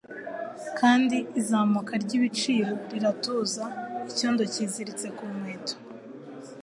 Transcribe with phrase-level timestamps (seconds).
[0.79, 3.63] kandi izamuka ryibiciro riratuza
[4.09, 5.75] Icyondo cyiziritse ku nkweto